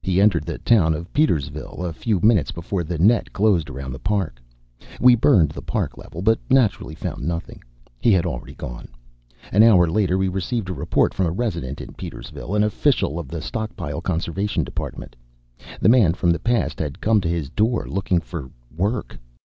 "He 0.00 0.18
entered 0.18 0.44
the 0.44 0.56
town 0.56 0.94
of 0.94 1.12
Petersville 1.12 1.84
a 1.84 1.92
few 1.92 2.20
minutes 2.20 2.52
before 2.52 2.82
the 2.82 2.96
net 2.98 3.34
closed 3.34 3.68
around 3.68 3.92
the 3.92 3.98
park. 3.98 4.40
We 4.98 5.14
burned 5.14 5.50
the 5.50 5.60
park 5.60 5.98
level, 5.98 6.22
but 6.22 6.38
naturally 6.48 6.94
found 6.94 7.22
nothing. 7.28 7.62
He 8.00 8.12
had 8.12 8.24
already 8.24 8.54
gone. 8.54 8.88
An 9.52 9.62
hour 9.62 9.90
later 9.90 10.16
we 10.16 10.28
received 10.28 10.70
a 10.70 10.72
report 10.72 11.12
from 11.12 11.26
a 11.26 11.32
resident 11.32 11.82
in 11.82 11.92
Petersville, 11.92 12.54
an 12.54 12.64
official 12.64 13.18
of 13.18 13.28
the 13.28 13.42
Stockpile 13.42 14.00
Conservation 14.00 14.64
Department. 14.64 15.14
The 15.82 15.90
man 15.90 16.14
from 16.14 16.30
the 16.30 16.38
past 16.40 16.78
had 16.78 17.02
come 17.02 17.20
to 17.20 17.28
his 17.28 17.50
door, 17.50 17.86
looking 17.86 18.22
for 18.22 18.48
work. 18.74 19.18